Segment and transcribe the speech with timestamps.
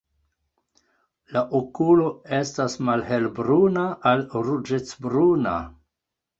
[1.35, 2.07] La okulo
[2.39, 5.57] estas malhelbruna al ruĝecbruna.